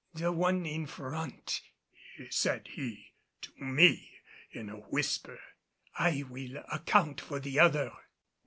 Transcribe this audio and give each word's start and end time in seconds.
"The 0.15 0.31
one 0.31 0.65
in 0.65 0.87
front," 0.87 1.61
said 2.31 2.69
he 2.73 3.13
to 3.41 3.51
me 3.59 4.13
in 4.51 4.69
a 4.71 4.77
whisper, 4.77 5.39
"I 5.95 6.23
will 6.27 6.57
account 6.71 7.21
for 7.21 7.39
the 7.39 7.59
other." 7.59 7.93